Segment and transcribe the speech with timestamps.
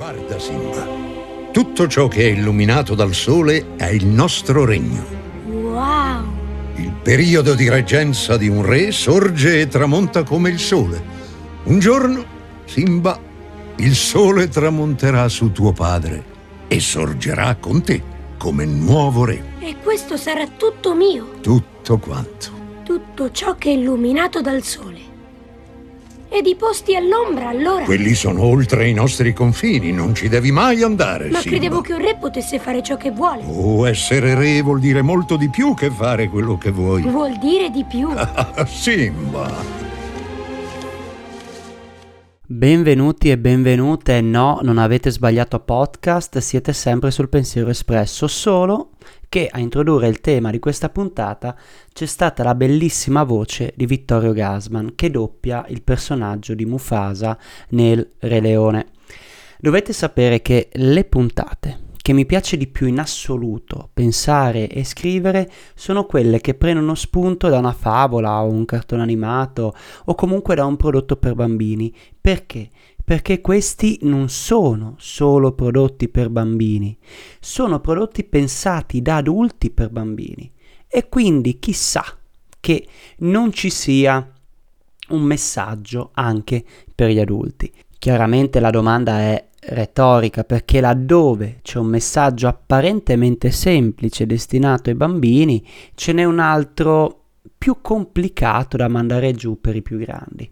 [0.00, 0.86] Guarda Simba,
[1.52, 5.04] tutto ciò che è illuminato dal sole è il nostro regno.
[5.44, 6.24] Wow!
[6.76, 11.04] Il periodo di reggenza di un re sorge e tramonta come il sole.
[11.64, 12.24] Un giorno,
[12.64, 13.20] Simba,
[13.76, 16.24] il sole tramonterà su tuo padre
[16.66, 18.02] e sorgerà con te
[18.38, 19.42] come nuovo re.
[19.58, 22.48] E questo sarà tutto mio, Tutto quanto.
[22.84, 25.09] tutto ciò che è illuminato dal sole.
[26.32, 27.82] Ed i posti all'ombra allora?
[27.84, 31.56] Quelli sono oltre i nostri confini, non ci devi mai andare, Ma Simba.
[31.56, 33.42] credevo che un re potesse fare ciò che vuole.
[33.46, 37.02] Oh, essere re vuol dire molto di più che fare quello che vuoi.
[37.02, 38.08] Vuol dire di più.
[38.64, 39.79] Simba.
[42.52, 48.90] Benvenuti e benvenute, no, non avete sbagliato podcast, siete sempre sul pensiero espresso, solo
[49.28, 51.56] che a introdurre il tema di questa puntata
[51.92, 58.14] c'è stata la bellissima voce di Vittorio Gasman che doppia il personaggio di Mufasa nel
[58.18, 58.86] Re Leone.
[59.60, 65.48] Dovete sapere che le puntate che mi piace di più in assoluto pensare e scrivere
[65.76, 70.64] sono quelle che prendono spunto da una favola o un cartone animato o comunque da
[70.64, 71.94] un prodotto per bambini.
[72.20, 72.70] Perché?
[73.04, 76.98] Perché questi non sono solo prodotti per bambini,
[77.38, 80.52] sono prodotti pensati da adulti per bambini.
[80.88, 82.04] E quindi chissà
[82.58, 84.32] che non ci sia
[85.10, 87.72] un messaggio anche per gli adulti.
[88.00, 95.66] Chiaramente la domanda è retorica perché laddove c'è un messaggio apparentemente semplice destinato ai bambini,
[95.94, 97.16] ce n'è un altro
[97.56, 100.50] più complicato da mandare giù per i più grandi.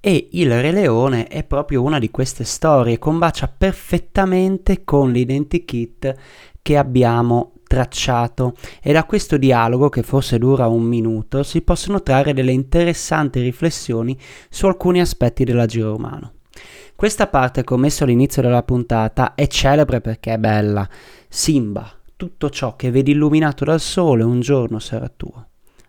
[0.00, 6.14] E il Re Leone è proprio una di queste storie, combacia perfettamente con l'identikit
[6.62, 12.32] che abbiamo tracciato e da questo dialogo che forse dura un minuto si possono trarre
[12.32, 16.37] delle interessanti riflessioni su alcuni aspetti dell'agire umano.
[16.98, 20.88] Questa parte che ho messo all'inizio della puntata è celebre perché è bella.
[21.28, 25.46] Simba, tutto ciò che vedi illuminato dal sole un giorno sarà tuo.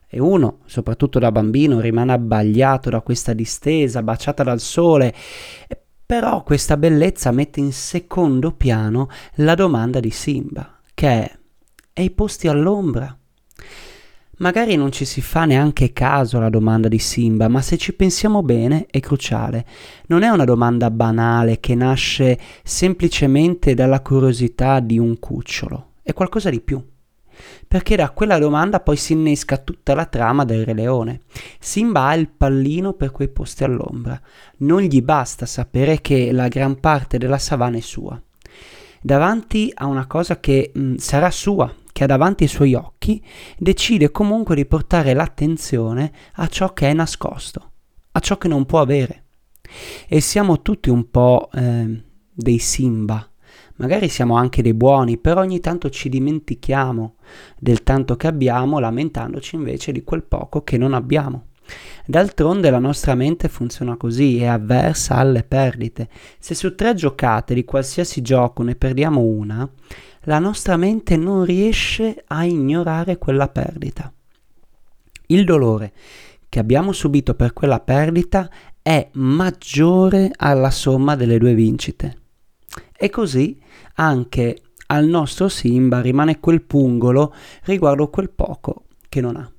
[0.08, 5.12] E uno, soprattutto da bambino, rimane abbagliato da questa distesa, baciata dal sole.
[6.06, 11.38] Però questa bellezza mette in secondo piano la domanda di Simba, che è:
[11.92, 13.18] e i posti all'ombra?
[14.39, 18.41] Magari non ci si fa neanche caso alla domanda di Simba, ma se ci pensiamo
[18.41, 19.66] bene è cruciale.
[20.07, 26.50] Non è una domanda banale che nasce semplicemente dalla curiosità di un cucciolo, è qualcosa
[26.50, 26.81] di più.
[27.67, 31.19] Perché da quella domanda poi si innesca tutta la trama del Re Leone.
[31.59, 34.19] Simba ha il pallino per quei posti all'ombra.
[34.59, 38.21] Non gli basta sapere che la gran parte della savana è sua.
[39.01, 43.22] Davanti a una cosa che mh, sarà sua, che ha davanti ai suoi occhi,
[43.58, 47.72] decide comunque di portare l'attenzione a ciò che è nascosto,
[48.12, 49.26] a ciò che non può avere.
[50.08, 52.02] E siamo tutti un po' eh,
[52.32, 53.30] dei Simba.
[53.76, 57.16] Magari siamo anche dei buoni, però ogni tanto ci dimentichiamo
[57.60, 61.48] del tanto che abbiamo, lamentandoci invece di quel poco che non abbiamo.
[62.06, 66.08] D'altronde la nostra mente funziona così, è avversa alle perdite.
[66.40, 69.70] Se su tre giocate di qualsiasi gioco ne perdiamo una,
[70.24, 74.12] la nostra mente non riesce a ignorare quella perdita.
[75.28, 75.94] Il dolore
[76.50, 78.50] che abbiamo subito per quella perdita
[78.81, 82.18] è maggiore alla somma delle due vincite.
[82.97, 83.57] E così
[83.96, 89.51] anche al nostro Simba rimane quel pungolo riguardo quel poco che non ha.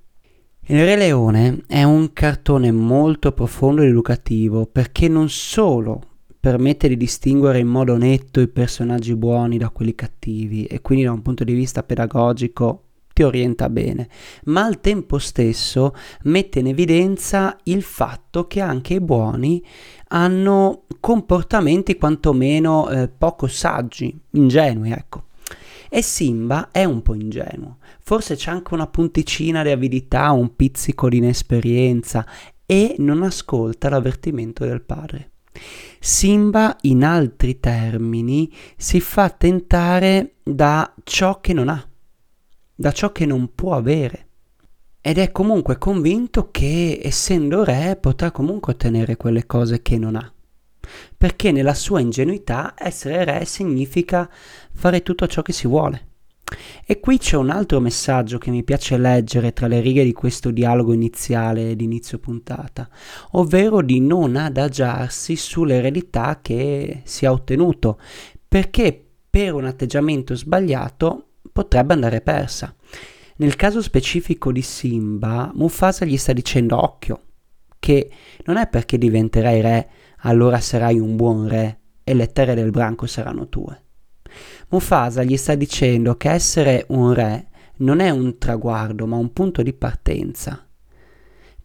[0.66, 6.09] Il Re Leone è un cartone molto profondo ed educativo perché non solo
[6.41, 11.12] permette di distinguere in modo netto i personaggi buoni da quelli cattivi e quindi da
[11.12, 14.09] un punto di vista pedagogico ti orienta bene,
[14.45, 19.62] ma al tempo stesso mette in evidenza il fatto che anche i buoni
[20.09, 25.25] hanno comportamenti quantomeno eh, poco saggi, ingenui, ecco.
[25.91, 31.09] E Simba è un po' ingenuo, forse c'è anche una punticina di avidità, un pizzico
[31.09, 32.25] di inesperienza
[32.65, 35.29] e non ascolta l'avvertimento del padre.
[35.99, 41.89] Simba, in altri termini, si fa tentare da ciò che non ha,
[42.74, 44.27] da ciò che non può avere.
[45.01, 50.33] Ed è comunque convinto che, essendo re, potrà comunque ottenere quelle cose che non ha.
[51.16, 54.28] Perché nella sua ingenuità essere re significa
[54.72, 56.09] fare tutto ciò che si vuole.
[56.84, 60.50] E qui c'è un altro messaggio che mi piace leggere tra le righe di questo
[60.50, 62.88] dialogo iniziale di inizio puntata,
[63.32, 67.98] ovvero di non adagiarsi sull'eredità che si è ottenuto,
[68.47, 72.74] perché per un atteggiamento sbagliato potrebbe andare persa.
[73.36, 77.22] Nel caso specifico di Simba, Mufasa gli sta dicendo occhio,
[77.78, 78.10] che
[78.44, 79.91] non è perché diventerai re
[80.22, 83.84] allora sarai un buon re e le terre del branco saranno tue.
[84.71, 89.63] Mufasa gli sta dicendo che essere un re non è un traguardo, ma un punto
[89.63, 90.65] di partenza.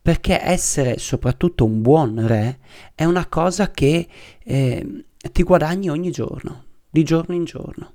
[0.02, 2.60] Perché essere soprattutto un buon re
[2.96, 4.07] è una cosa che
[4.44, 7.94] eh, ti guadagni ogni giorno, di giorno in giorno.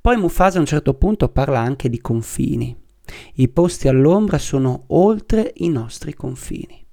[0.00, 2.76] Poi Mufasa a un certo punto parla anche di confini.
[3.34, 6.86] I posti all'ombra sono oltre i nostri confini.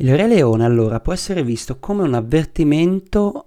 [0.00, 3.46] Il Re Leone allora può essere visto come un avvertimento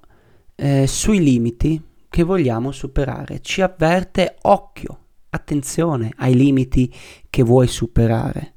[0.61, 3.41] eh, sui limiti che vogliamo superare.
[3.41, 4.99] Ci avverte occhio,
[5.29, 6.93] attenzione ai limiti
[7.31, 8.53] che vuoi superare.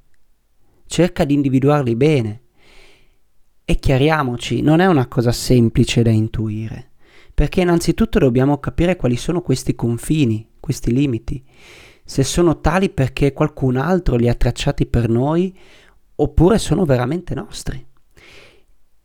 [0.86, 2.42] Cerca di individuarli bene.
[3.64, 6.90] E chiariamoci, non è una cosa semplice da intuire,
[7.32, 11.42] perché innanzitutto dobbiamo capire quali sono questi confini, questi limiti,
[12.04, 15.56] se sono tali perché qualcun altro li ha tracciati per noi
[16.16, 17.92] oppure sono veramente nostri.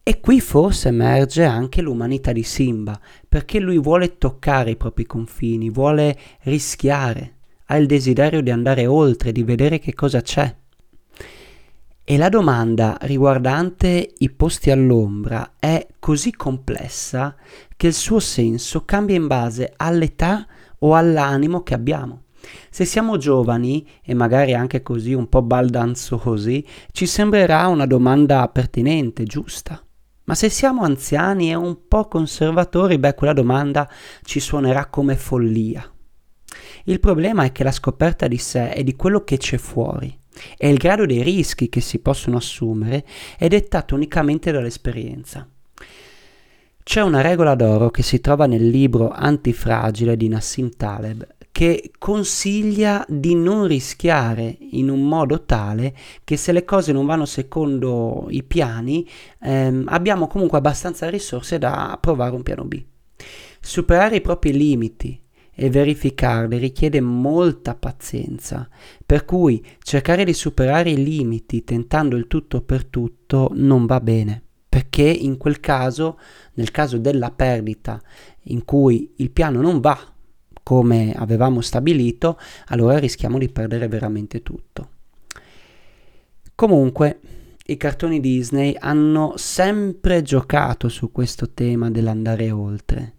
[0.09, 5.69] E qui forse emerge anche l'umanità di Simba, perché lui vuole toccare i propri confini,
[5.69, 7.35] vuole rischiare,
[7.65, 10.51] ha il desiderio di andare oltre, di vedere che cosa c'è.
[12.03, 17.35] E la domanda riguardante i posti all'ombra è così complessa
[17.77, 20.47] che il suo senso cambia in base all'età
[20.79, 22.23] o all'animo che abbiamo.
[22.71, 29.23] Se siamo giovani e magari anche così un po' baldanzosi, ci sembrerà una domanda pertinente,
[29.25, 29.83] giusta.
[30.29, 33.89] Ma se siamo anziani e un po' conservatori, beh, quella domanda
[34.21, 35.83] ci suonerà come follia.
[36.83, 40.15] Il problema è che la scoperta di sé e di quello che c'è fuori
[40.55, 43.03] e il grado dei rischi che si possono assumere
[43.39, 45.49] è dettato unicamente dall'esperienza.
[46.83, 51.27] C'è una regola d'oro che si trova nel libro Antifragile di Nassim Taleb
[51.59, 57.25] che consiglia di non rischiare in un modo tale che se le cose non vanno
[57.25, 59.05] secondo i piani
[59.41, 62.81] ehm, abbiamo comunque abbastanza risorse da provare un piano B.
[63.59, 65.21] Superare i propri limiti
[65.53, 68.69] e verificarli richiede molta pazienza,
[69.05, 74.43] per cui cercare di superare i limiti tentando il tutto per tutto non va bene
[74.69, 76.19] perché in quel caso,
[76.53, 77.99] nel caso della perdita
[78.43, 80.13] in cui il piano non va
[80.69, 82.37] come avevamo stabilito,
[82.67, 84.89] allora rischiamo di perdere veramente tutto.
[86.53, 87.19] Comunque,
[87.65, 93.13] i cartoni Disney hanno sempre giocato su questo tema dell'andare oltre.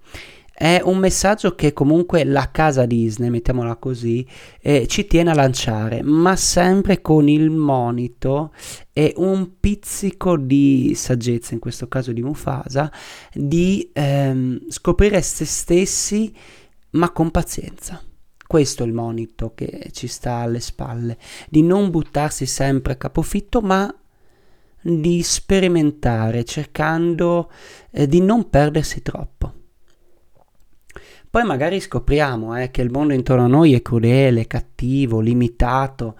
[0.55, 4.25] È un messaggio che comunque la casa Disney, mettiamola così,
[4.61, 8.53] eh, ci tiene a lanciare, ma sempre con il monito
[8.93, 12.93] e un pizzico di saggezza, in questo caso di Mufasa,
[13.33, 16.33] di ehm, scoprire se stessi
[16.91, 18.03] ma con pazienza.
[18.47, 23.61] Questo è il monito che ci sta alle spalle, di non buttarsi sempre a capofitto,
[23.61, 23.95] ma
[24.83, 27.51] di sperimentare, cercando
[27.91, 29.53] eh, di non perdersi troppo.
[31.31, 36.19] Poi magari scopriamo eh, che il mondo intorno a noi è crudele, cattivo, limitato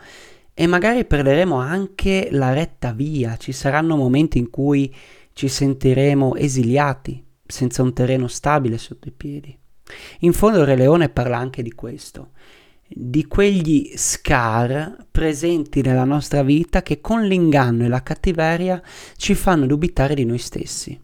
[0.55, 4.95] e magari perderemo anche la retta via, ci saranno momenti in cui
[5.33, 9.60] ci sentiremo esiliati, senza un terreno stabile sotto i piedi.
[10.21, 12.33] In fondo Re Leone parla anche di questo,
[12.93, 18.83] di quegli scar presenti nella nostra vita che con l'inganno e la cattiveria
[19.17, 21.01] ci fanno dubitare di noi stessi,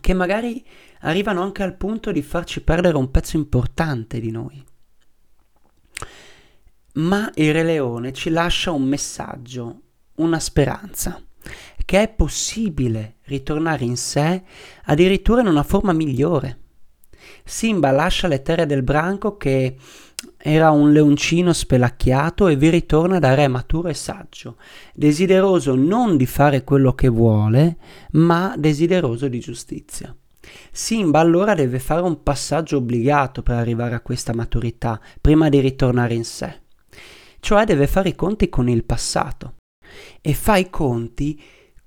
[0.00, 0.64] che magari
[1.00, 4.64] arrivano anche al punto di farci perdere un pezzo importante di noi.
[6.94, 9.80] Ma il Re Leone ci lascia un messaggio,
[10.16, 11.20] una speranza,
[11.84, 14.42] che è possibile ritornare in sé
[14.84, 16.64] addirittura in una forma migliore
[17.44, 19.76] Simba lascia le terre del branco che
[20.38, 24.56] era un leoncino spelacchiato e vi ritorna da re maturo e saggio,
[24.94, 27.76] desideroso non di fare quello che vuole,
[28.12, 30.14] ma desideroso di giustizia.
[30.70, 36.14] Simba allora deve fare un passaggio obbligato per arrivare a questa maturità, prima di ritornare
[36.14, 36.60] in sé.
[37.40, 39.54] Cioè deve fare i conti con il passato.
[40.20, 41.40] E fa i conti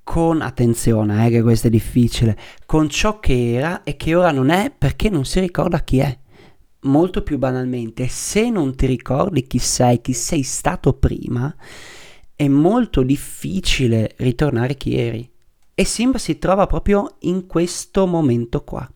[0.09, 2.35] con attenzione, eh, che questo è difficile,
[2.65, 6.17] con ciò che era e che ora non è perché non si ricorda chi è.
[6.81, 11.55] Molto più banalmente, se non ti ricordi chi sei, chi sei stato prima,
[12.35, 15.29] è molto difficile ritornare chi eri.
[15.75, 18.91] E Simba si trova proprio in questo momento qua.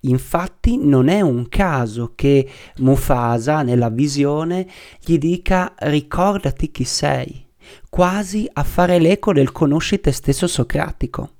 [0.00, 4.66] Infatti non è un caso che Mufasa nella visione
[5.00, 7.46] gli dica ricordati chi sei
[7.88, 11.30] quasi a fare l'eco del conosci te stesso socratico.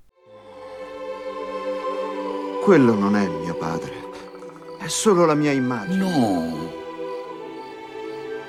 [2.62, 3.92] Quello non è mio padre,
[4.78, 5.96] è solo la mia immagine.
[5.96, 6.72] No,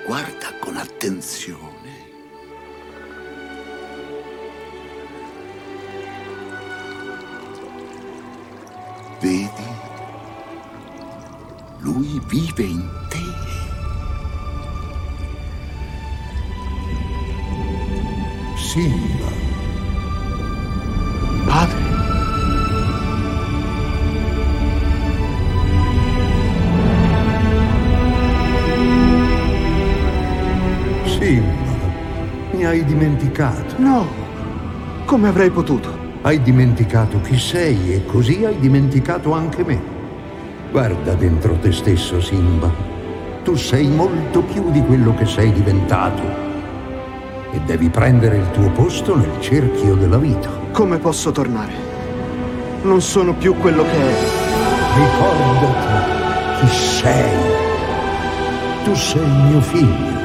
[0.05, 1.77] guarda con attenzione.
[9.19, 9.48] Vedi?
[11.79, 13.28] Lui vive in te.
[18.69, 19.25] Simba,
[21.43, 21.79] Padre,
[31.05, 31.49] Simba,
[32.51, 33.73] mi hai dimenticato.
[33.77, 34.05] no!
[35.05, 35.97] Come avrei potuto?
[36.21, 39.81] Hai dimenticato chi sei e così hai dimenticato anche me.
[40.69, 42.71] Guarda dentro te stesso, Simba.
[43.43, 46.49] Tu sei molto più di quello che sei diventato.
[47.51, 50.50] E devi prendere il tuo posto nel cerchio della vita.
[50.72, 51.74] Come posso tornare?
[52.84, 54.27] Non sono più quello che ero.
[54.96, 56.20] Ricordati
[56.60, 57.38] chi sei.
[58.84, 60.18] Tu sei mio figlio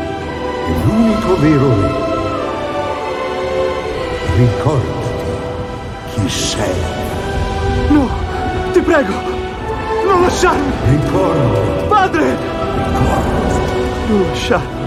[0.66, 1.93] e l'unico vero re.
[4.37, 5.02] Ricordati
[6.14, 6.75] chi sei.
[7.88, 8.09] No!
[8.73, 9.12] Ti prego!
[10.07, 10.73] Non lasciarmi!
[10.90, 12.37] Ricordati, Padre!
[12.37, 14.84] ricordati, Non lasciarmi!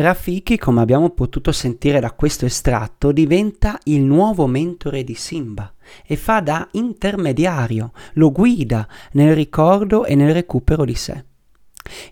[0.00, 5.74] Rafiki, come abbiamo potuto sentire da questo estratto, diventa il nuovo mentore di Simba
[6.06, 11.24] e fa da intermediario, lo guida nel ricordo e nel recupero di sé.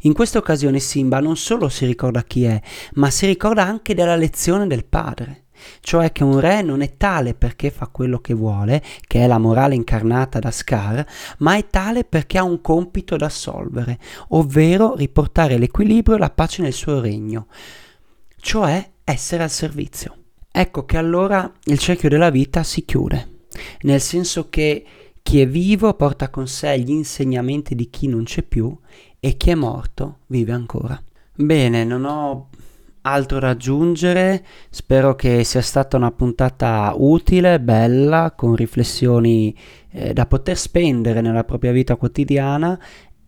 [0.01, 2.61] In questa occasione Simba non solo si ricorda chi è,
[2.95, 5.45] ma si ricorda anche della lezione del padre,
[5.81, 9.39] cioè che un re non è tale perché fa quello che vuole, che è la
[9.39, 11.07] morale incarnata da Scar,
[11.39, 13.99] ma è tale perché ha un compito da assolvere,
[14.29, 17.47] ovvero riportare l'equilibrio e la pace nel suo regno,
[18.41, 20.17] cioè essere al servizio.
[20.51, 23.45] Ecco che allora il cerchio della vita si chiude,
[23.83, 24.85] nel senso che
[25.23, 28.75] chi è vivo porta con sé gli insegnamenti di chi non c'è più
[29.19, 31.03] e chi è morto vive ancora.
[31.35, 32.49] Bene, non ho
[33.07, 39.57] altro da aggiungere, spero che sia stata una puntata utile, bella, con riflessioni
[39.91, 42.79] eh, da poter spendere nella propria vita quotidiana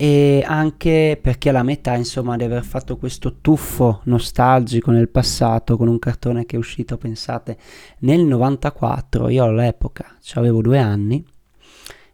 [0.01, 5.89] e anche perché alla metà insomma di aver fatto questo tuffo nostalgico nel passato con
[5.89, 7.57] un cartone che è uscito pensate
[8.01, 11.25] nel 94 io all'epoca avevo due anni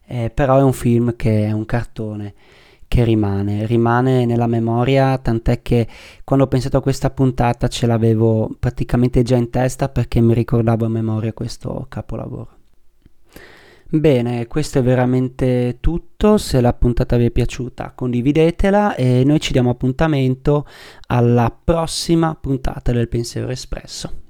[0.06, 2.32] eh, però è un film che è un cartone
[2.94, 5.88] che rimane, rimane nella memoria, tant'è che
[6.22, 10.84] quando ho pensato a questa puntata ce l'avevo praticamente già in testa perché mi ricordavo
[10.84, 12.50] a memoria questo capolavoro.
[13.88, 19.50] Bene, questo è veramente tutto, se la puntata vi è piaciuta condividetela e noi ci
[19.50, 20.64] diamo appuntamento
[21.08, 24.22] alla prossima puntata del Pensiero Espresso.